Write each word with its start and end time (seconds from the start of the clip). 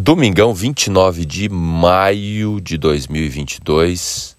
Domingão, 0.00 0.54
29 0.54 1.24
de 1.24 1.48
maio 1.48 2.60
de 2.60 2.78
2022. 2.78 4.36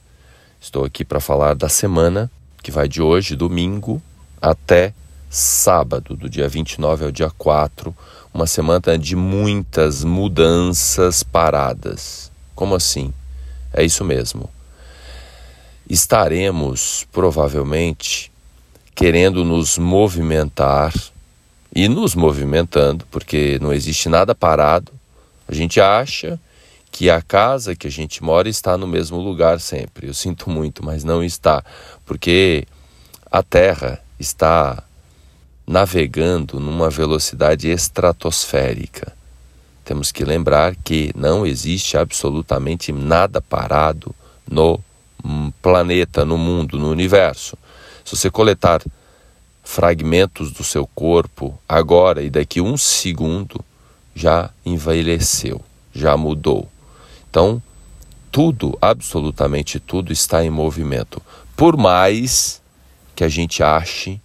Estou 0.61 0.85
aqui 0.85 1.03
para 1.03 1.19
falar 1.19 1.53
da 1.53 1.67
semana 1.67 2.31
que 2.63 2.71
vai 2.71 2.87
de 2.87 3.01
hoje, 3.01 3.35
domingo, 3.35 4.01
até 4.41 4.93
sábado, 5.29 6.15
do 6.15 6.29
dia 6.29 6.47
29 6.47 7.03
ao 7.03 7.11
dia 7.11 7.29
4. 7.37 7.93
Uma 8.33 8.47
semana 8.47 8.97
de 8.97 9.17
muitas 9.17 10.01
mudanças 10.05 11.23
paradas. 11.23 12.31
Como 12.55 12.73
assim? 12.73 13.13
É 13.73 13.83
isso 13.83 14.05
mesmo. 14.05 14.49
Estaremos 15.89 17.05
provavelmente 17.11 18.31
querendo 18.95 19.43
nos 19.43 19.77
movimentar 19.77 20.93
e 21.75 21.89
nos 21.89 22.15
movimentando, 22.15 23.05
porque 23.11 23.59
não 23.61 23.73
existe 23.73 24.07
nada 24.07 24.33
parado 24.33 24.98
a 25.49 25.53
gente 25.53 25.81
acha 25.81 26.39
que 26.91 27.09
a 27.09 27.23
casa 27.23 27.75
que 27.75 27.87
a 27.87 27.91
gente 27.91 28.23
mora 28.23 28.47
está 28.47 28.77
no 28.77 28.85
mesmo 28.85 29.17
lugar 29.17 29.59
sempre. 29.59 30.07
Eu 30.07 30.13
sinto 30.13 30.47
muito, 30.47 30.85
mas 30.85 31.03
não 31.03 31.23
está, 31.23 31.63
porque 32.05 32.67
a 33.31 33.41
Terra 33.41 33.99
está 34.19 34.83
navegando 35.65 36.59
numa 36.59 36.87
velocidade 36.87 37.67
estratosférica. 37.67 39.11
Temos 39.83 40.11
que 40.11 40.23
lembrar 40.23 40.75
que 40.75 41.11
não 41.15 41.47
existe 41.47 41.97
absolutamente 41.97 42.91
nada 42.91 43.41
parado 43.41 44.13
no 44.47 44.79
planeta, 45.63 46.23
no 46.23 46.37
mundo, 46.37 46.77
no 46.77 46.91
universo. 46.91 47.57
Se 48.05 48.15
você 48.15 48.29
coletar 48.29 48.83
fragmentos 49.63 50.51
do 50.51 50.63
seu 50.63 50.85
corpo 50.85 51.59
agora 51.67 52.21
e 52.21 52.29
daqui 52.29 52.61
um 52.61 52.77
segundo, 52.77 53.65
já 54.15 54.49
envelheceu, 54.65 55.61
já 55.93 56.17
mudou. 56.17 56.67
Então, 57.29 57.61
tudo, 58.31 58.77
absolutamente 58.81 59.79
tudo 59.79 60.11
está 60.11 60.43
em 60.43 60.49
movimento. 60.49 61.21
Por 61.55 61.77
mais 61.77 62.61
que 63.15 63.23
a 63.23 63.29
gente 63.29 63.61
ache 63.61 64.21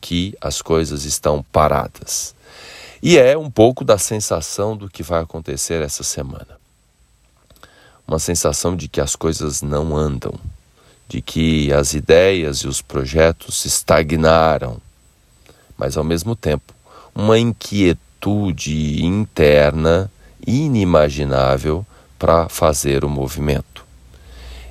que 0.00 0.36
as 0.40 0.60
coisas 0.60 1.04
estão 1.04 1.42
paradas. 1.50 2.34
E 3.02 3.16
é 3.16 3.38
um 3.38 3.50
pouco 3.50 3.84
da 3.84 3.96
sensação 3.96 4.76
do 4.76 4.88
que 4.88 5.02
vai 5.02 5.22
acontecer 5.22 5.80
essa 5.82 6.02
semana. 6.02 6.58
Uma 8.06 8.18
sensação 8.18 8.76
de 8.76 8.86
que 8.86 9.00
as 9.00 9.16
coisas 9.16 9.62
não 9.62 9.96
andam, 9.96 10.34
de 11.08 11.22
que 11.22 11.72
as 11.72 11.94
ideias 11.94 12.58
e 12.58 12.68
os 12.68 12.82
projetos 12.82 13.64
estagnaram, 13.64 14.78
mas 15.76 15.96
ao 15.96 16.04
mesmo 16.04 16.36
tempo 16.36 16.74
uma 17.14 17.38
inquietude 17.38 18.03
atitude 18.24 19.04
interna 19.04 20.10
inimaginável 20.46 21.84
para 22.18 22.48
fazer 22.48 23.04
o 23.04 23.08
movimento. 23.08 23.84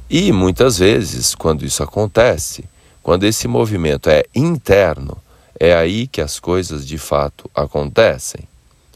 E 0.10 0.32
muitas 0.32 0.80
vezes, 0.80 1.36
quando 1.36 1.64
isso 1.64 1.84
acontece, 1.84 2.66
quando 3.02 3.26
esse 3.26 3.48
movimento 3.48 4.10
é 4.10 4.26
interno, 4.34 5.18
é 5.60 5.76
aí 5.76 6.08
que 6.08 6.22
as 6.22 6.40
coisas 6.40 6.86
de 6.86 6.98
fato 6.98 7.50
acontecem. 7.54 8.48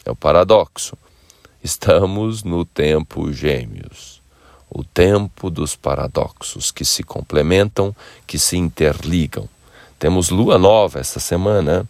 É 0.04 0.12
o 0.12 0.16
paradoxo. 0.16 0.98
Estamos 1.64 2.44
no 2.44 2.66
tempo 2.66 3.32
gêmeos, 3.32 4.22
o 4.70 4.84
tempo 4.84 5.50
dos 5.50 5.76
paradoxos 5.76 6.72
que 6.72 6.86
se 6.86 7.04
complementam, 7.04 7.96
que 8.26 8.40
se 8.40 8.58
interligam. 8.58 9.48
Temos 10.00 10.30
lua 10.30 10.58
nova 10.58 11.00
essa 11.00 11.20
semana, 11.20 11.88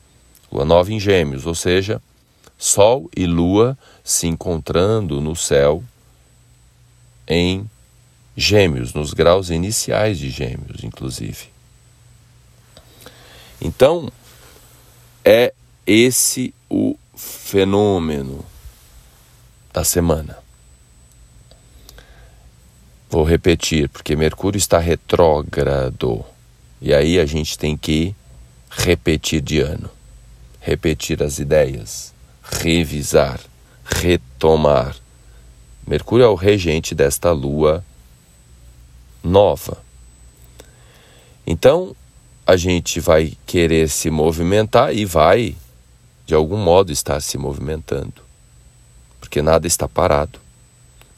lua 0.51 0.65
nova 0.65 0.91
em 0.91 0.99
gêmeos, 0.99 1.45
ou 1.45 1.53
seja, 1.53 2.01
Sol 2.57 3.09
e 3.15 3.25
Lua 3.25 3.77
se 4.03 4.27
encontrando 4.27 5.21
no 5.21 5.35
céu 5.35 5.83
em 7.27 7.69
Gêmeos, 8.35 8.93
nos 8.93 9.13
graus 9.13 9.49
iniciais 9.49 10.19
de 10.19 10.29
Gêmeos, 10.29 10.83
inclusive. 10.83 11.47
Então, 13.59 14.11
é 15.25 15.53
esse 15.85 16.53
o 16.69 16.97
fenômeno 17.15 18.45
da 19.73 19.83
semana. 19.83 20.37
Vou 23.09 23.23
repetir, 23.23 23.89
porque 23.89 24.15
Mercúrio 24.15 24.57
está 24.57 24.79
retrógrado. 24.79 26.23
E 26.81 26.93
aí 26.93 27.19
a 27.19 27.25
gente 27.25 27.57
tem 27.57 27.75
que 27.75 28.15
repetir 28.69 29.41
de 29.41 29.59
ano, 29.59 29.89
repetir 30.59 31.23
as 31.23 31.39
ideias, 31.39 32.13
revisar, 32.51 33.39
retomar. 33.85 34.95
Mercúrio 35.85 36.25
é 36.25 36.27
o 36.27 36.35
regente 36.35 36.93
desta 36.93 37.31
lua 37.31 37.83
nova. 39.23 39.77
Então, 41.45 41.95
a 42.45 42.55
gente 42.55 42.99
vai 42.99 43.33
querer 43.45 43.89
se 43.89 44.09
movimentar 44.09 44.95
e 44.95 45.05
vai, 45.05 45.55
de 46.25 46.33
algum 46.33 46.57
modo, 46.57 46.91
estar 46.91 47.21
se 47.21 47.37
movimentando, 47.37 48.21
porque 49.19 49.41
nada 49.41 49.67
está 49.67 49.87
parado. 49.87 50.39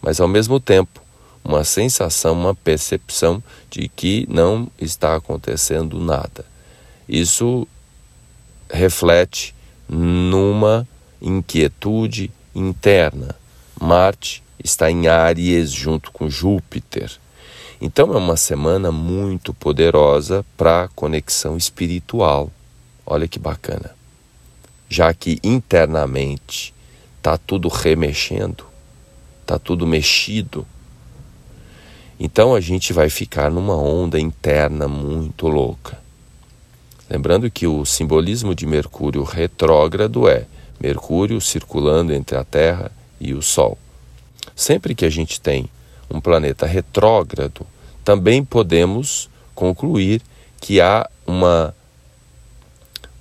Mas, 0.02 0.20
ao 0.20 0.28
mesmo 0.28 0.60
tempo, 0.60 1.02
uma 1.44 1.64
sensação, 1.64 2.34
uma 2.34 2.54
percepção 2.54 3.42
de 3.70 3.88
que 3.90 4.28
não 4.30 4.70
está 4.80 5.16
acontecendo 5.16 6.00
nada. 6.00 6.46
Isso 7.08 7.68
reflete 8.72 9.56
numa 9.88 10.88
inquietude 11.22 12.32
interna. 12.54 13.36
Marte 13.80 14.44
está 14.64 14.92
em 14.92 15.08
Áries 15.08 15.72
junto 15.72 16.12
com 16.12 16.30
Júpiter. 16.30 17.12
Então 17.82 18.14
é 18.14 18.18
uma 18.18 18.36
semana 18.36 18.92
muito 18.92 19.54
poderosa 19.54 20.46
para 20.58 20.90
conexão 20.90 21.56
espiritual. 21.56 22.52
Olha 23.06 23.28
que 23.28 23.40
bacana. 23.40 23.96
Já 24.90 25.14
que 25.14 25.40
internamente 25.44 26.74
está 27.18 27.38
tudo 27.38 27.68
remexendo, 27.70 28.66
está 29.42 29.58
tudo 29.58 29.88
mexido. 29.88 30.66
Então 32.20 32.54
a 32.54 32.60
gente 32.60 32.92
vai 32.92 33.10
ficar 33.10 33.50
numa 33.50 33.76
onda 33.76 34.20
interna 34.20 34.88
muito 34.88 35.48
louca. 35.48 35.98
Lembrando 37.10 37.50
que 37.50 37.66
o 37.66 37.86
simbolismo 37.86 38.54
de 38.54 38.66
Mercúrio 38.66 39.24
retrógrado 39.24 40.28
é 40.28 40.46
Mercúrio 40.80 41.40
circulando 41.42 42.14
entre 42.14 42.38
a 42.38 42.44
Terra 42.44 42.92
e 43.20 43.34
o 43.34 43.42
Sol. 43.42 43.78
Sempre 44.56 44.96
que 44.96 45.06
a 45.06 45.10
gente 45.10 45.40
tem 45.40 45.70
um 46.10 46.20
planeta 46.20 46.66
retrógrado, 46.66 47.66
também 48.04 48.44
podemos 48.44 49.30
concluir 49.54 50.22
que 50.60 50.82
há 50.82 51.10
uma 51.26 51.74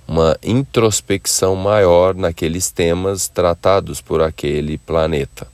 uma 0.07 0.35
introspecção 0.41 1.55
maior 1.55 2.15
naqueles 2.15 2.71
temas 2.71 3.27
tratados 3.27 4.01
por 4.01 4.23
aquele 4.23 4.75
planeta. 4.79 5.47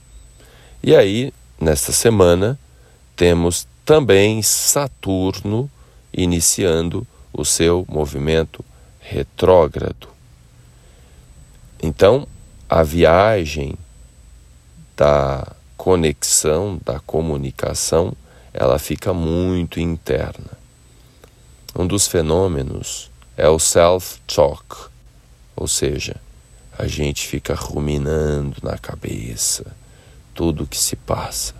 E 0.82 0.96
aí, 0.96 1.30
nesta 1.60 1.92
semana, 1.92 2.58
temos 3.14 3.68
também 3.84 4.40
Saturno 4.40 5.70
iniciando 6.10 7.06
o 7.34 7.44
seu 7.44 7.84
movimento 7.86 8.64
retrógrado. 8.98 10.15
Então, 11.82 12.26
a 12.68 12.82
viagem 12.82 13.76
da 14.96 15.46
conexão, 15.76 16.80
da 16.84 16.98
comunicação, 17.00 18.12
ela 18.52 18.78
fica 18.78 19.12
muito 19.12 19.78
interna. 19.78 20.58
Um 21.78 21.86
dos 21.86 22.08
fenômenos 22.08 23.10
é 23.36 23.48
o 23.48 23.58
self-talk, 23.58 24.88
ou 25.54 25.68
seja, 25.68 26.16
a 26.78 26.86
gente 26.86 27.26
fica 27.26 27.54
ruminando 27.54 28.56
na 28.62 28.78
cabeça 28.78 29.64
tudo 30.34 30.64
o 30.64 30.66
que 30.66 30.78
se 30.78 30.96
passa. 30.96 31.54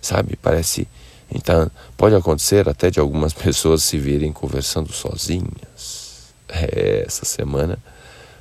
Sabe, 0.00 0.36
parece 0.36 0.86
então, 1.30 1.70
pode 1.96 2.14
acontecer 2.14 2.68
até 2.68 2.90
de 2.90 3.00
algumas 3.00 3.32
pessoas 3.34 3.82
se 3.82 3.98
virem 3.98 4.32
conversando 4.32 4.92
sozinhas. 4.92 6.32
É, 6.48 7.04
essa 7.06 7.24
semana 7.24 7.78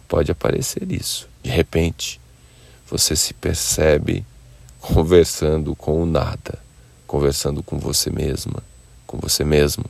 pode 0.07 0.31
aparecer 0.31 0.91
isso. 0.91 1.27
De 1.41 1.49
repente, 1.49 2.19
você 2.89 3.15
se 3.15 3.33
percebe 3.33 4.25
conversando 4.79 5.75
com 5.75 6.03
o 6.03 6.05
nada, 6.05 6.59
conversando 7.07 7.63
com 7.63 7.79
você 7.79 8.11
mesma, 8.11 8.61
com 9.07 9.17
você 9.17 9.43
mesmo, 9.43 9.85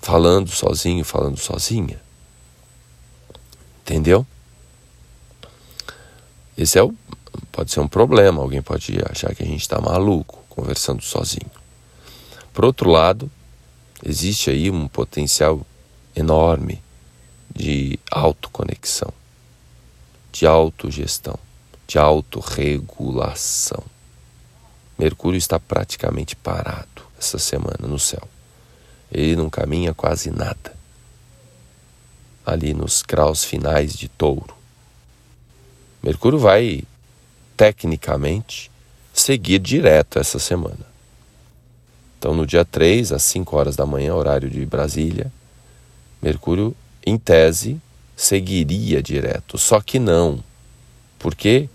falando 0.00 0.50
sozinho, 0.50 1.04
falando 1.04 1.38
sozinha. 1.38 2.00
Entendeu? 3.82 4.26
Esse 6.56 6.78
é 6.78 6.82
o, 6.82 6.92
pode 7.52 7.70
ser 7.70 7.78
um 7.78 7.88
problema. 7.88 8.42
Alguém 8.42 8.60
pode 8.60 8.98
achar 9.08 9.32
que 9.34 9.44
a 9.44 9.46
gente 9.46 9.60
está 9.60 9.80
maluco 9.80 10.44
conversando 10.48 11.00
sozinho. 11.02 11.57
Por 12.58 12.64
outro 12.64 12.90
lado, 12.90 13.30
existe 14.04 14.50
aí 14.50 14.68
um 14.68 14.88
potencial 14.88 15.64
enorme 16.16 16.82
de 17.54 18.00
autoconexão. 18.10 19.12
de 20.32 20.44
autogestão, 20.44 21.38
de 21.86 22.00
autorregulação. 22.00 23.84
Mercúrio 24.98 25.38
está 25.38 25.60
praticamente 25.60 26.34
parado 26.34 27.02
essa 27.16 27.38
semana 27.38 27.86
no 27.86 27.96
céu. 27.96 28.26
Ele 29.12 29.36
não 29.36 29.48
caminha 29.48 29.94
quase 29.94 30.28
nada. 30.32 30.74
Ali 32.44 32.74
nos 32.74 33.02
graus 33.02 33.44
finais 33.44 33.92
de 33.94 34.08
touro. 34.08 34.56
Mercúrio 36.02 36.40
vai, 36.40 36.82
tecnicamente, 37.56 38.68
seguir 39.14 39.60
direto 39.60 40.18
essa 40.18 40.40
semana. 40.40 40.87
Então, 42.28 42.36
no 42.36 42.46
dia 42.46 42.62
3, 42.62 43.10
às 43.12 43.22
5 43.22 43.56
horas 43.56 43.74
da 43.74 43.86
manhã, 43.86 44.14
horário 44.14 44.50
de 44.50 44.66
Brasília, 44.66 45.32
Mercúrio, 46.20 46.76
em 47.06 47.16
tese, 47.16 47.80
seguiria 48.14 49.02
direto. 49.02 49.56
Só 49.56 49.80
que 49.80 49.98
não, 49.98 50.44
porque 51.18 51.70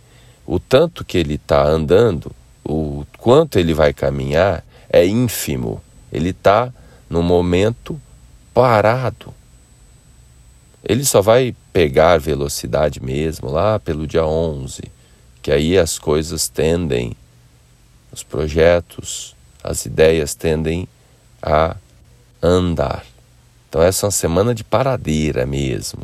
o 0.46 0.60
tanto 0.60 1.04
que 1.04 1.18
ele 1.18 1.34
está 1.34 1.66
andando, 1.66 2.32
o 2.64 3.04
quanto 3.18 3.58
ele 3.58 3.74
vai 3.74 3.94
caminhar, 3.94 4.64
é 4.92 5.04
ínfimo. 5.04 5.82
Ele 6.12 6.30
está 6.30 6.72
no 7.10 7.24
momento 7.24 8.00
parado. 8.54 9.34
Ele 10.88 11.04
só 11.04 11.20
vai 11.20 11.56
pegar 11.72 12.20
velocidade 12.20 13.02
mesmo 13.02 13.50
lá 13.50 13.80
pelo 13.80 14.06
dia 14.06 14.24
11, 14.24 14.84
que 15.42 15.52
aí 15.52 15.80
as 15.80 15.98
coisas 15.98 16.48
tendem, 16.48 17.18
os 18.12 18.22
projetos, 18.22 19.33
as 19.64 19.86
ideias 19.86 20.36
tendem 20.36 20.88
a 21.42 21.76
andar. 22.42 23.06
Então 23.70 23.82
essa 23.82 24.06
é 24.06 24.08
uma 24.08 24.12
semana 24.12 24.54
de 24.54 24.64
paradeira 24.64 25.46
mesmo. 25.46 26.02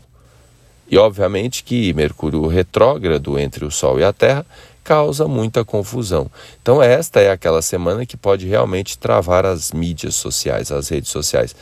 E 0.89 0.97
obviamente 0.97 1.63
que 1.63 1.93
Mercúrio 1.93 2.47
retrógrado 2.47 3.37
entre 3.37 3.63
o 3.63 3.69
Sol 3.69 3.99
e 3.99 4.03
a 4.03 4.11
Terra 4.11 4.45
causa 4.83 5.27
muita 5.27 5.63
confusão. 5.63 6.31
Então 6.61 6.81
esta 6.81 7.19
é 7.19 7.29
aquela 7.29 7.61
semana 7.61 8.05
que 8.05 8.17
pode 8.17 8.47
realmente 8.47 8.97
travar 8.97 9.45
as 9.45 9.71
mídias 9.71 10.15
sociais, 10.15 10.71
as 10.71 10.89
redes 10.89 11.11
sociais. 11.11 11.55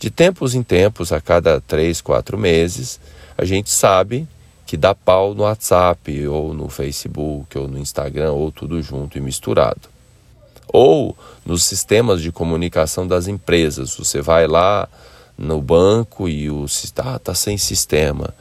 De 0.00 0.10
tempos 0.10 0.54
em 0.54 0.64
tempos, 0.64 1.12
a 1.12 1.20
cada 1.20 1.60
três, 1.60 2.00
quatro 2.00 2.36
meses, 2.36 2.98
a 3.38 3.44
gente 3.44 3.70
sabe 3.70 4.26
que 4.66 4.76
dá 4.76 4.94
pau 4.94 5.34
no 5.34 5.44
WhatsApp, 5.44 6.26
ou 6.26 6.52
no 6.52 6.68
Facebook, 6.68 7.56
ou 7.56 7.68
no 7.68 7.78
Instagram, 7.78 8.32
ou 8.32 8.50
tudo 8.50 8.82
junto 8.82 9.16
e 9.16 9.20
misturado. 9.20 9.91
Ou 10.72 11.16
nos 11.44 11.64
sistemas 11.64 12.22
de 12.22 12.32
comunicação 12.32 13.06
das 13.06 13.28
empresas. 13.28 13.96
Você 13.96 14.20
vai 14.20 14.46
lá 14.46 14.88
no 15.36 15.60
banco 15.60 16.28
e 16.28 16.50
o 16.50 16.64
está 16.64 17.14
ah, 17.14 17.18
tá 17.18 17.34
sem 17.34 17.58
sistema. 17.58 18.32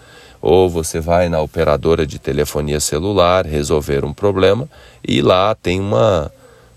Ou 0.42 0.70
você 0.70 1.00
vai 1.00 1.30
na 1.30 1.42
operadora 1.42 2.06
de 2.06 2.18
telefonia 2.18 2.80
celular 2.80 3.46
resolver 3.46 4.04
um 4.06 4.14
problema 4.14 4.68
e 5.08 5.22
lá 5.22 5.54
tem 5.54 5.80
uma 5.80 6.32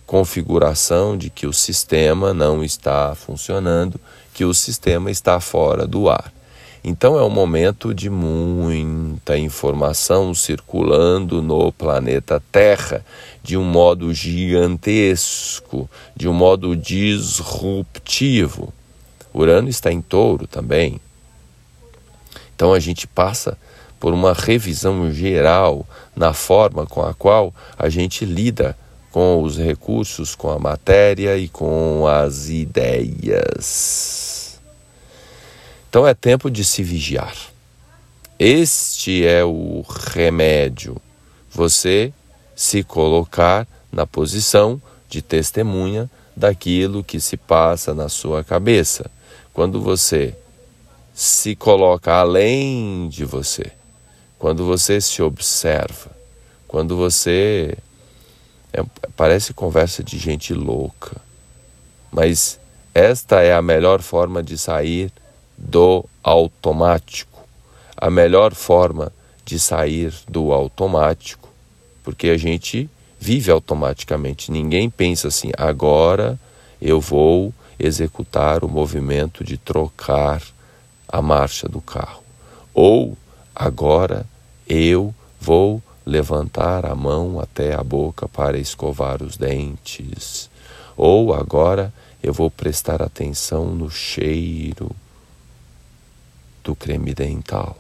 configuração 0.07 1.17
de 1.17 1.31
que 1.31 1.47
o 1.47 1.53
sistema 1.53 2.35
não 2.35 2.63
está 2.63 3.15
funcionando, 3.15 3.99
que 4.35 4.45
o 4.45 4.53
sistema 4.53 5.11
está 5.11 5.41
fora 5.41 5.87
do 5.87 6.11
ar. 6.11 6.31
Então 6.87 7.19
é 7.19 7.23
um 7.23 7.31
momento 7.31 7.95
de 7.95 8.11
muita 8.11 9.39
informação 9.39 10.35
circulando 10.35 11.41
no 11.41 11.73
planeta 11.73 12.43
Terra 12.53 13.03
de 13.43 13.57
um 13.57 13.65
modo 13.65 14.13
gigantesco, 14.13 15.89
de 16.15 16.29
um 16.29 16.35
modo 16.35 16.77
disruptivo. 16.77 18.71
Urano 19.33 19.71
está 19.71 19.91
em 19.91 20.03
touro 20.03 20.47
também. 20.47 21.01
Então 22.55 22.75
a 22.75 22.79
gente 22.79 23.07
passa 23.07 23.57
por 23.99 24.13
uma 24.13 24.35
revisão 24.35 25.11
geral 25.11 25.87
na 26.15 26.35
forma 26.35 26.85
com 26.85 27.01
a 27.01 27.15
qual 27.15 27.55
a 27.79 27.89
gente 27.89 28.27
lida 28.27 28.77
com 29.11 29.43
os 29.43 29.57
recursos, 29.57 30.35
com 30.35 30.51
a 30.51 30.59
matéria 30.59 31.39
e 31.39 31.49
com 31.49 32.07
as 32.07 32.51
ideias. 32.51 34.34
Então 35.95 36.05
é 36.05 36.13
tempo 36.13 36.51
de 36.51 36.65
se 36.65 36.83
vigiar. 36.83 37.37
Este 38.37 39.25
é 39.25 39.45
o 39.45 39.85
remédio. 39.87 41.01
Você 41.53 42.13
se 42.57 42.83
colocar 42.83 43.65
na 43.93 44.05
posição 44.05 44.83
de 45.09 45.23
testemunha 45.23 46.11
daquilo 46.35 47.05
que 47.05 47.21
se 47.21 47.37
passa 47.37 47.95
na 47.95 48.09
sua 48.09 48.43
cabeça. 48.43 49.09
Quando 49.53 49.81
você 49.81 50.35
se 51.15 51.55
coloca 51.55 52.13
além 52.13 53.09
de 53.09 53.25
você, 53.25 53.71
quando 54.37 54.67
você 54.67 55.01
se 55.01 55.23
observa, 55.23 56.11
quando 56.67 56.97
você. 56.97 57.79
É, 58.73 58.83
parece 59.17 59.55
conversa 59.55 60.03
de 60.03 60.19
gente 60.19 60.55
louca, 60.55 61.15
mas 62.11 62.59
esta 62.93 63.43
é 63.43 63.55
a 63.55 63.63
melhor 63.63 64.03
forma 64.03 64.43
de 64.43 64.59
sair 64.59 65.13
do 65.65 66.05
automático, 66.23 67.43
a 67.97 68.11
melhor 68.11 68.55
forma 68.55 69.11
de 69.45 69.59
sair 69.59 70.13
do 70.29 70.53
automático, 70.53 71.49
porque 72.03 72.29
a 72.29 72.37
gente 72.37 72.89
vive 73.19 73.51
automaticamente. 73.51 74.53
Ninguém 74.53 74.91
pensa 74.91 75.29
assim, 75.29 75.51
agora 75.57 76.39
eu 76.81 77.01
vou 77.01 77.53
executar 77.79 78.63
o 78.63 78.69
movimento 78.69 79.43
de 79.43 79.57
trocar 79.57 80.43
a 81.09 81.23
marcha 81.23 81.69
do 81.69 81.81
carro. 81.81 82.23
Ou 82.75 83.17
agora 83.55 84.27
eu 84.69 85.15
vou 85.41 85.83
levantar 86.05 86.85
a 86.85 86.95
mão 86.95 87.41
até 87.41 87.75
a 87.75 87.83
boca 87.83 88.29
para 88.29 88.59
escovar 88.59 89.23
os 89.23 89.37
dentes. 89.37 90.51
Ou 90.97 91.33
agora 91.33 91.93
eu 92.23 92.33
vou 92.33 92.51
prestar 92.51 93.03
atenção 93.03 93.67
no 93.67 93.91
cheiro 93.91 94.95
do 96.65 96.75
creme 96.75 97.15
dental. 97.15 97.79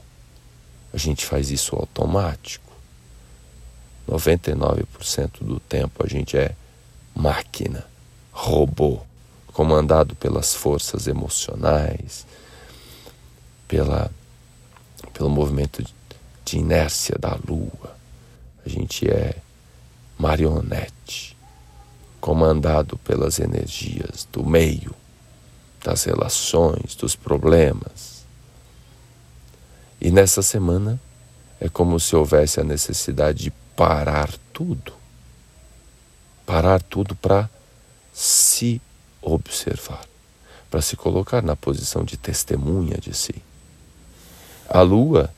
A 0.92 0.98
gente 0.98 1.26
faz 1.26 1.50
isso 1.50 1.74
automático. 1.74 2.72
99% 4.08 5.42
do 5.42 5.58
tempo 5.58 6.04
a 6.04 6.08
gente 6.08 6.36
é 6.36 6.54
máquina, 7.16 7.84
robô 8.30 9.00
comandado 9.54 10.16
pelas 10.16 10.52
forças 10.52 11.06
emocionais, 11.06 12.26
pela, 13.68 14.10
pelo 15.12 15.30
movimento 15.30 15.82
de 16.44 16.58
inércia 16.58 17.16
da 17.16 17.38
lua. 17.48 17.96
A 18.66 18.68
gente 18.68 19.08
é 19.08 19.36
marionete, 20.18 21.36
comandado 22.20 22.98
pelas 22.98 23.38
energias 23.38 24.26
do 24.32 24.44
meio, 24.44 24.94
das 25.82 26.02
relações, 26.02 26.96
dos 26.96 27.14
problemas. 27.14 28.13
E 30.04 30.10
nessa 30.10 30.42
semana 30.42 31.00
é 31.58 31.66
como 31.66 31.98
se 31.98 32.14
houvesse 32.14 32.60
a 32.60 32.62
necessidade 32.62 33.44
de 33.44 33.50
parar 33.74 34.30
tudo. 34.52 34.92
Parar 36.44 36.82
tudo 36.82 37.16
para 37.16 37.48
se 38.12 38.82
observar, 39.22 40.04
para 40.70 40.82
se 40.82 40.94
colocar 40.94 41.42
na 41.42 41.56
posição 41.56 42.04
de 42.04 42.18
testemunha 42.18 42.98
de 42.98 43.14
si. 43.14 43.34
A 44.68 44.82
lua 44.82 45.32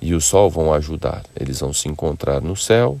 e 0.00 0.16
o 0.16 0.20
sol 0.20 0.50
vão 0.50 0.74
ajudar, 0.74 1.24
eles 1.38 1.60
vão 1.60 1.72
se 1.72 1.88
encontrar 1.88 2.40
no 2.40 2.56
céu 2.56 3.00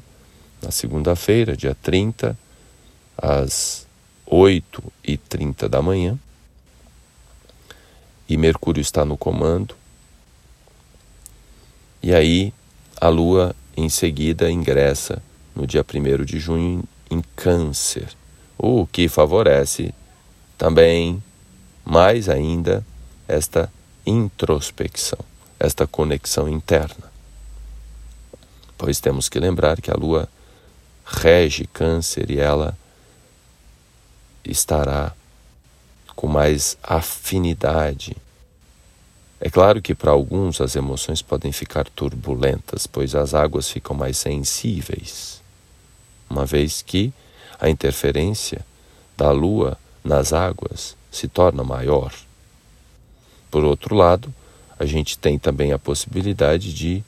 na 0.62 0.70
segunda-feira, 0.70 1.56
dia 1.56 1.76
30, 1.82 2.38
às 3.18 3.88
8 4.24 4.80
e 5.02 5.16
30 5.16 5.68
da 5.68 5.82
manhã. 5.82 6.16
E 8.28 8.36
Mercúrio 8.36 8.80
está 8.80 9.04
no 9.04 9.18
comando. 9.18 9.81
E 12.02 12.12
aí 12.14 12.52
a 13.00 13.08
Lua 13.08 13.54
em 13.76 13.88
seguida 13.88 14.50
ingressa 14.50 15.22
no 15.54 15.66
dia 15.66 15.84
1 15.84 16.24
de 16.24 16.38
junho 16.38 16.82
em 17.10 17.22
Câncer, 17.36 18.08
o 18.58 18.86
que 18.86 19.08
favorece 19.08 19.94
também, 20.56 21.22
mais 21.84 22.28
ainda, 22.28 22.84
esta 23.28 23.72
introspecção, 24.06 25.18
esta 25.58 25.86
conexão 25.86 26.48
interna. 26.48 27.10
Pois 28.76 29.00
temos 29.00 29.28
que 29.28 29.38
lembrar 29.38 29.80
que 29.80 29.90
a 29.90 29.94
Lua 29.94 30.28
rege 31.04 31.66
Câncer 31.66 32.30
e 32.30 32.38
ela 32.38 32.76
estará 34.44 35.12
com 36.16 36.26
mais 36.26 36.76
afinidade. 36.82 38.16
É 39.44 39.50
claro 39.50 39.82
que 39.82 39.92
para 39.92 40.12
alguns 40.12 40.60
as 40.60 40.76
emoções 40.76 41.20
podem 41.20 41.50
ficar 41.50 41.88
turbulentas, 41.88 42.86
pois 42.86 43.12
as 43.12 43.34
águas 43.34 43.68
ficam 43.68 43.96
mais 43.96 44.16
sensíveis, 44.16 45.42
uma 46.30 46.46
vez 46.46 46.80
que 46.80 47.12
a 47.58 47.68
interferência 47.68 48.64
da 49.16 49.32
Lua 49.32 49.76
nas 50.04 50.32
águas 50.32 50.96
se 51.10 51.26
torna 51.26 51.64
maior. 51.64 52.14
Por 53.50 53.64
outro 53.64 53.96
lado, 53.96 54.32
a 54.78 54.86
gente 54.86 55.18
tem 55.18 55.36
também 55.40 55.72
a 55.72 55.78
possibilidade 55.78 56.72
de 56.72 57.02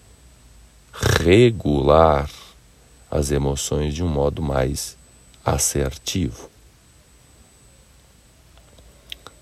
regular 0.93 2.29
as 3.09 3.31
emoções 3.31 3.95
de 3.95 4.03
um 4.03 4.09
modo 4.09 4.43
mais 4.43 4.97
assertivo. 5.45 6.51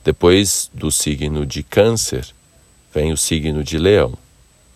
Depois 0.05 0.71
do 0.75 0.93
signo 0.93 1.47
de 1.47 1.63
Câncer, 1.63 2.35
vem 2.93 3.13
o 3.13 3.17
signo 3.17 3.65
de 3.65 3.79
Leão. 3.79 4.17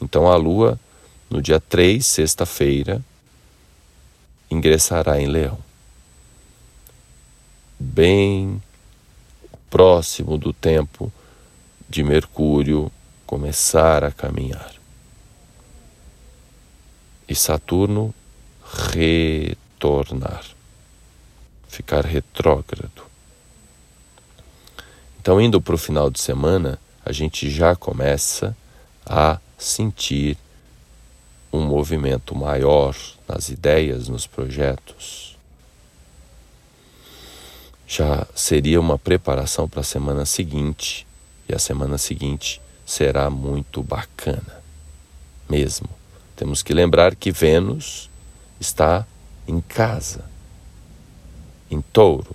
Então 0.01 0.29
a 0.29 0.37
Lua, 0.37 0.79
no 1.29 1.43
dia 1.43 1.61
3, 1.61 2.05
sexta-feira, 2.05 3.03
ingressará 4.51 5.21
em 5.21 5.27
Leão. 5.27 5.59
Bem 7.79 8.63
próximo 9.69 10.39
do 10.39 10.53
tempo 10.53 11.13
de 11.89 12.03
Mercúrio 12.03 12.91
começar 13.27 14.05
a 14.05 14.11
caminhar. 14.11 14.75
E 17.29 17.35
Saturno 17.35 18.15
retornar, 18.91 20.45
ficar 21.69 22.05
retrógrado. 22.05 23.05
Então, 25.21 25.41
indo 25.41 25.61
para 25.61 25.75
o 25.75 25.79
final 25.79 26.09
de 26.09 26.21
semana, 26.21 26.79
a 27.07 27.13
gente 27.13 27.49
já 27.49 27.77
começa 27.77 28.57
a 29.07 29.39
sentir 29.57 30.37
um 31.53 31.65
movimento 31.65 32.35
maior 32.35 32.97
nas 33.29 33.49
ideias, 33.49 34.09
nos 34.09 34.27
projetos. 34.27 35.39
Já 37.87 38.27
seria 38.35 38.81
uma 38.81 38.99
preparação 38.99 39.69
para 39.69 39.83
a 39.83 39.85
semana 39.85 40.27
seguinte, 40.27 41.07
e 41.49 41.55
a 41.55 41.61
semana 41.61 41.97
seguinte 41.97 42.61
será 42.85 43.31
muito 43.31 43.85
bacana, 43.85 44.61
mesmo. 45.49 45.89
Temos 46.35 46.61
que 46.61 46.75
lembrar 46.75 47.15
que 47.15 47.31
Vênus 47.31 48.11
está 48.59 49.07
em 49.47 49.61
casa, 49.61 50.25
em 51.71 51.81
touro. 51.81 52.35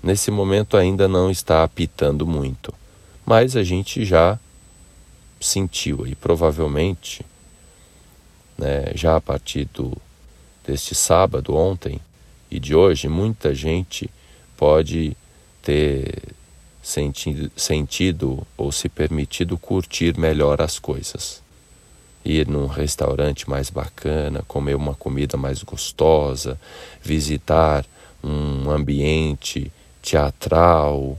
Nesse 0.00 0.30
momento 0.30 0.76
ainda 0.76 1.08
não 1.08 1.28
está 1.28 1.64
apitando 1.64 2.24
muito, 2.24 2.72
mas 3.30 3.54
a 3.54 3.62
gente 3.62 4.04
já 4.04 4.36
sentiu 5.40 6.04
e 6.04 6.16
provavelmente, 6.16 7.24
né, 8.58 8.90
já 8.92 9.14
a 9.14 9.20
partir 9.20 9.66
do, 9.66 9.96
deste 10.66 10.96
sábado, 10.96 11.54
ontem 11.54 12.00
e 12.50 12.58
de 12.58 12.74
hoje, 12.74 13.06
muita 13.06 13.54
gente 13.54 14.10
pode 14.56 15.16
ter 15.62 16.12
sentido, 16.82 17.52
sentido 17.54 18.44
ou 18.56 18.72
se 18.72 18.88
permitido 18.88 19.56
curtir 19.56 20.18
melhor 20.18 20.60
as 20.60 20.80
coisas. 20.80 21.40
Ir 22.24 22.48
num 22.48 22.66
restaurante 22.66 23.48
mais 23.48 23.70
bacana, 23.70 24.42
comer 24.48 24.74
uma 24.74 24.96
comida 24.96 25.36
mais 25.36 25.62
gostosa, 25.62 26.60
visitar 27.00 27.86
um 28.24 28.68
ambiente 28.68 29.70
teatral, 30.02 31.16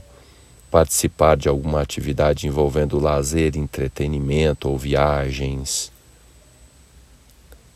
participar 0.72 1.36
de 1.36 1.50
alguma 1.50 1.82
atividade 1.82 2.46
envolvendo 2.46 2.98
lazer, 2.98 3.58
entretenimento 3.58 4.70
ou 4.70 4.78
viagens. 4.78 5.92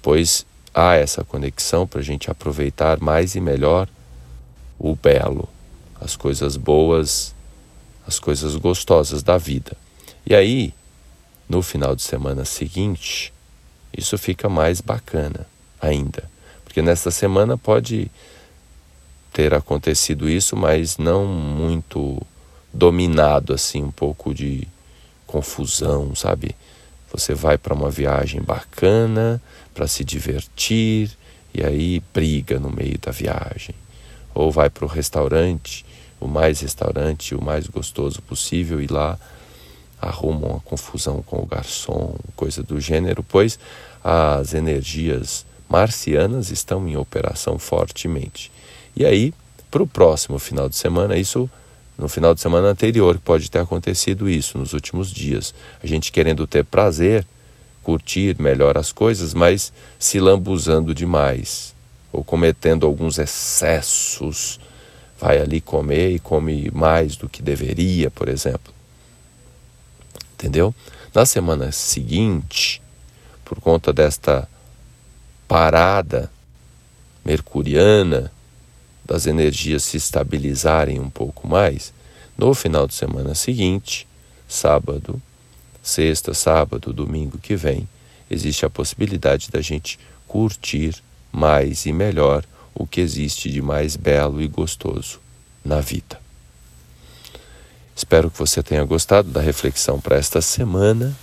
Pois 0.00 0.46
há 0.74 0.94
essa 0.94 1.22
conexão 1.22 1.86
para 1.86 2.00
a 2.00 2.02
gente 2.02 2.30
aproveitar 2.30 2.98
mais 2.98 3.34
e 3.34 3.40
melhor 3.40 3.86
o 4.78 4.96
belo, 4.96 5.46
as 6.00 6.16
coisas 6.16 6.56
boas, 6.56 7.34
as 8.06 8.18
coisas 8.18 8.56
gostosas 8.56 9.22
da 9.22 9.36
vida. 9.36 9.76
E 10.24 10.34
aí, 10.34 10.72
no 11.46 11.60
final 11.60 11.94
de 11.94 12.02
semana 12.02 12.46
seguinte, 12.46 13.30
isso 13.94 14.16
fica 14.16 14.48
mais 14.48 14.80
bacana 14.80 15.46
ainda. 15.78 16.30
Porque 16.64 16.80
nesta 16.80 17.10
semana 17.10 17.58
pode 17.58 18.10
ter 19.34 19.52
acontecido 19.52 20.26
isso, 20.30 20.56
mas 20.56 20.96
não 20.96 21.26
muito 21.26 22.26
dominado 22.72 23.52
assim, 23.52 23.82
um 23.82 23.90
pouco 23.90 24.34
de 24.34 24.66
confusão, 25.26 26.14
sabe? 26.14 26.54
Você 27.12 27.34
vai 27.34 27.56
para 27.56 27.74
uma 27.74 27.90
viagem 27.90 28.42
bacana 28.42 29.40
para 29.74 29.86
se 29.86 30.04
divertir 30.04 31.10
e 31.54 31.64
aí 31.64 32.02
briga 32.12 32.58
no 32.58 32.70
meio 32.70 32.98
da 32.98 33.10
viagem. 33.10 33.74
Ou 34.34 34.50
vai 34.50 34.68
para 34.68 34.84
o 34.84 34.88
restaurante, 34.88 35.84
o 36.20 36.26
mais 36.26 36.60
restaurante, 36.60 37.34
o 37.34 37.42
mais 37.42 37.66
gostoso 37.66 38.20
possível 38.22 38.80
e 38.80 38.86
lá 38.86 39.18
arrumam 40.00 40.50
uma 40.50 40.60
confusão 40.60 41.22
com 41.22 41.38
o 41.38 41.46
garçom, 41.46 42.14
coisa 42.34 42.62
do 42.62 42.80
gênero, 42.80 43.22
pois 43.22 43.58
as 44.04 44.54
energias 44.54 45.46
marcianas 45.68 46.50
estão 46.50 46.86
em 46.86 46.96
operação 46.96 47.58
fortemente. 47.58 48.52
E 48.94 49.04
aí, 49.04 49.32
para 49.70 49.82
o 49.82 49.86
próximo 49.86 50.38
final 50.38 50.68
de 50.68 50.76
semana, 50.76 51.16
isso 51.16 51.50
no 51.98 52.08
final 52.08 52.34
de 52.34 52.40
semana 52.40 52.68
anterior 52.68 53.18
pode 53.18 53.50
ter 53.50 53.58
acontecido 53.58 54.28
isso 54.28 54.58
nos 54.58 54.72
últimos 54.72 55.10
dias. 55.10 55.54
A 55.82 55.86
gente 55.86 56.12
querendo 56.12 56.46
ter 56.46 56.64
prazer, 56.64 57.26
curtir 57.82 58.36
melhor 58.40 58.76
as 58.76 58.92
coisas, 58.92 59.32
mas 59.32 59.72
se 59.98 60.20
lambuzando 60.20 60.94
demais 60.94 61.74
ou 62.12 62.22
cometendo 62.22 62.86
alguns 62.86 63.18
excessos. 63.18 64.60
Vai 65.18 65.38
ali 65.38 65.60
comer 65.60 66.10
e 66.10 66.18
come 66.18 66.70
mais 66.74 67.16
do 67.16 67.28
que 67.28 67.42
deveria, 67.42 68.10
por 68.10 68.28
exemplo 68.28 68.76
entendeu? 70.36 70.74
Na 71.14 71.24
semana 71.24 71.72
seguinte, 71.72 72.82
por 73.44 73.58
conta 73.58 73.92
desta 73.92 74.48
parada 75.48 76.30
mercuriana, 77.24 78.30
das 79.06 79.26
energias 79.26 79.84
se 79.84 79.96
estabilizarem 79.96 80.98
um 80.98 81.08
pouco 81.08 81.46
mais, 81.46 81.92
no 82.36 82.52
final 82.52 82.86
de 82.86 82.94
semana 82.94 83.34
seguinte, 83.34 84.06
sábado, 84.48 85.20
sexta, 85.82 86.34
sábado, 86.34 86.92
domingo 86.92 87.38
que 87.38 87.56
vem, 87.56 87.88
existe 88.30 88.66
a 88.66 88.70
possibilidade 88.70 89.50
da 89.50 89.60
gente 89.60 89.98
curtir 90.26 90.96
mais 91.32 91.86
e 91.86 91.92
melhor 91.92 92.44
o 92.74 92.86
que 92.86 93.00
existe 93.00 93.48
de 93.50 93.62
mais 93.62 93.96
belo 93.96 94.42
e 94.42 94.48
gostoso 94.48 95.20
na 95.64 95.80
vida. 95.80 96.20
Espero 97.94 98.30
que 98.30 98.38
você 98.38 98.62
tenha 98.62 98.84
gostado 98.84 99.30
da 99.30 99.40
reflexão 99.40 99.98
para 99.98 100.16
esta 100.16 100.42
semana. 100.42 101.16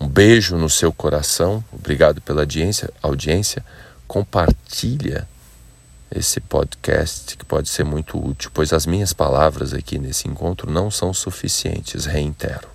Um 0.00 0.08
beijo 0.08 0.56
no 0.56 0.68
seu 0.68 0.92
coração. 0.92 1.62
Obrigado 1.72 2.20
pela 2.20 2.40
audiência. 2.40 2.90
audiência. 3.00 3.64
Compartilha 4.08 5.28
esse 6.10 6.40
podcast 6.40 7.36
que 7.36 7.44
pode 7.44 7.68
ser 7.68 7.84
muito 7.84 8.18
útil, 8.18 8.50
pois 8.52 8.72
as 8.72 8.86
minhas 8.86 9.12
palavras 9.12 9.74
aqui 9.74 9.98
nesse 9.98 10.26
encontro 10.26 10.70
não 10.70 10.90
são 10.90 11.12
suficientes, 11.12 12.06
reitero. 12.06 12.68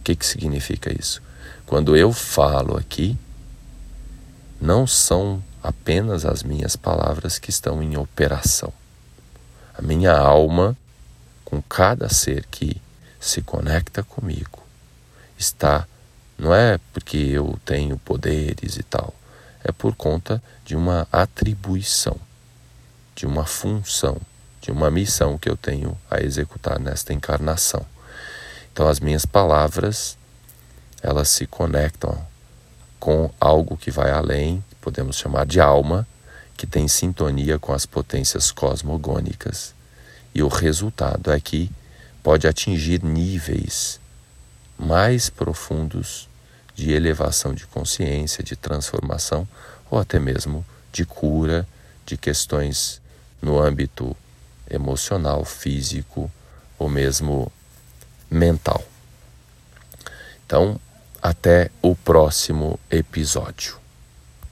O 0.00 0.04
que, 0.04 0.14
que 0.14 0.26
significa 0.26 0.94
isso? 0.96 1.22
Quando 1.64 1.96
eu 1.96 2.12
falo 2.12 2.76
aqui, 2.76 3.16
não 4.60 4.86
são 4.86 5.42
apenas 5.62 6.24
as 6.24 6.42
minhas 6.42 6.76
palavras 6.76 7.38
que 7.38 7.50
estão 7.50 7.82
em 7.82 7.96
operação. 7.96 8.72
A 9.74 9.82
minha 9.82 10.12
alma, 10.12 10.76
com 11.44 11.60
cada 11.60 12.08
ser 12.08 12.46
que 12.46 12.80
se 13.18 13.42
conecta 13.42 14.02
comigo, 14.02 14.62
está, 15.36 15.86
não 16.38 16.54
é 16.54 16.78
porque 16.92 17.16
eu 17.16 17.58
tenho 17.64 17.98
poderes 17.98 18.76
e 18.76 18.82
tal, 18.82 19.12
é 19.66 19.72
por 19.72 19.96
conta 19.96 20.40
de 20.64 20.76
uma 20.76 21.08
atribuição, 21.10 22.16
de 23.16 23.26
uma 23.26 23.44
função, 23.44 24.16
de 24.60 24.70
uma 24.70 24.92
missão 24.92 25.36
que 25.36 25.50
eu 25.50 25.56
tenho 25.56 25.98
a 26.08 26.20
executar 26.20 26.78
nesta 26.78 27.12
encarnação. 27.12 27.84
Então 28.72 28.86
as 28.86 29.00
minhas 29.00 29.26
palavras, 29.26 30.16
elas 31.02 31.28
se 31.30 31.48
conectam 31.48 32.16
com 33.00 33.28
algo 33.40 33.76
que 33.76 33.90
vai 33.90 34.12
além, 34.12 34.62
podemos 34.80 35.16
chamar 35.16 35.44
de 35.44 35.60
alma, 35.60 36.06
que 36.56 36.66
tem 36.66 36.86
sintonia 36.86 37.58
com 37.58 37.72
as 37.72 37.84
potências 37.84 38.52
cosmogônicas. 38.52 39.74
E 40.32 40.44
o 40.44 40.48
resultado 40.48 41.32
é 41.32 41.40
que 41.40 41.72
pode 42.22 42.46
atingir 42.46 43.02
níveis 43.02 43.98
mais 44.78 45.28
profundos 45.28 46.28
de 46.76 46.92
elevação 46.92 47.54
de 47.54 47.66
consciência, 47.66 48.44
de 48.44 48.54
transformação 48.54 49.48
ou 49.90 49.98
até 49.98 50.20
mesmo 50.20 50.64
de 50.92 51.04
cura 51.04 51.66
de 52.04 52.16
questões 52.16 53.00
no 53.42 53.58
âmbito 53.58 54.14
emocional, 54.70 55.44
físico 55.44 56.30
ou 56.78 56.88
mesmo 56.88 57.50
mental. 58.30 58.84
Então, 60.44 60.78
até 61.20 61.70
o 61.82 61.96
próximo 61.96 62.78
episódio. 62.90 63.85